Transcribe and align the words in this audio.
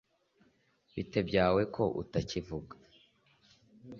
bite 0.93 1.19
byawe 1.29 1.61
ko 1.75 1.83
utakivuga 2.01 2.75